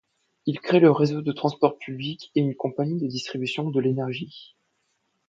[0.47, 4.55] Il crée le réseau de transports publics et une compagnie de distribution de l'énergie.